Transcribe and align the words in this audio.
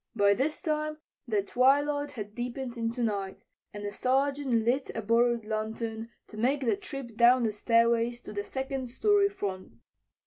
By 0.15 0.33
this 0.33 0.63
time 0.63 0.97
the 1.27 1.43
twilight 1.43 2.13
had 2.13 2.33
deepened 2.33 2.75
into 2.75 3.03
night, 3.03 3.43
and 3.71 3.85
the 3.85 3.91
Sergeant 3.91 4.51
lit 4.65 4.89
a 4.95 5.01
borrowed 5.03 5.45
lantern 5.45 6.09
to 6.25 6.37
make 6.37 6.61
the 6.61 6.75
trip 6.75 7.15
down 7.15 7.43
the 7.43 7.51
stairway 7.51 8.09
to 8.13 8.33
the 8.33 8.43
second 8.43 8.87
story 8.87 9.29
front. 9.29 9.77